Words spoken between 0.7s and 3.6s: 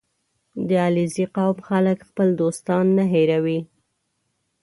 علیزي قوم خلک خپل دوستان نه هېروي.